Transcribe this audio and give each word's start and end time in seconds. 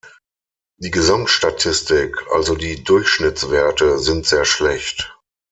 Die 0.77 0.89
Gesamtstatistik, 0.89 2.17
also 2.31 2.55
die 2.55 2.83
Durchschnittswerte, 2.83 3.99
sind 3.99 4.25
sehr 4.25 4.45
schlecht. 4.45 5.15